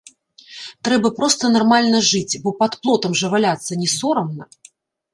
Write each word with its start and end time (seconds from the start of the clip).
Трэба 0.89 1.11
проста 1.19 1.51
нармальна 1.57 2.01
жыць, 2.09 2.39
бо 2.47 2.57
пад 2.65 2.81
плотам 2.83 3.13
жа 3.23 3.33
валяцца 3.37 3.81
не 3.87 3.95
сорамна. 3.99 4.53